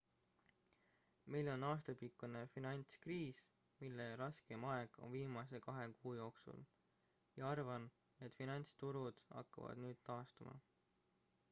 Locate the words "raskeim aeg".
4.23-4.97